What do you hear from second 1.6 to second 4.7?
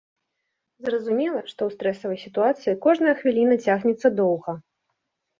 ў стрэсавай сітуацыі кожная хвіліна цягнецца доўга.